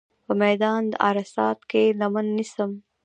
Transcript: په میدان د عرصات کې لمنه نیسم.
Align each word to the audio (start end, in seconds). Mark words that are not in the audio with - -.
په 0.25 0.33
میدان 0.43 0.81
د 0.91 0.93
عرصات 1.07 1.59
کې 1.69 1.83
لمنه 1.99 2.31
نیسم. 2.37 2.71